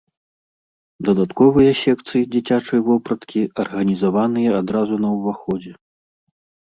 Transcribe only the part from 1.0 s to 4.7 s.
Дадатковыя секцыі дзіцячай вопраткі арганізаваныя